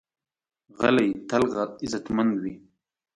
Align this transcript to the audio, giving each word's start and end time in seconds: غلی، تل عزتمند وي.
غلی، 0.79 1.09
تل 1.29 1.43
عزتمند 1.85 2.33
وي. 2.41 2.53